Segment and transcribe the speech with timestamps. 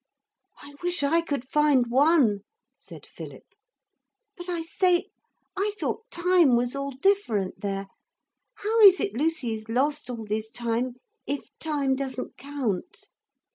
[0.63, 2.39] 'I wish I could find one,'
[2.75, 3.45] said Philip;
[4.35, 5.09] 'but, I say,
[5.55, 7.85] I thought time was all different there.
[8.55, 10.95] How is it Lucy is lost all this time
[11.27, 13.09] if time doesn't count?'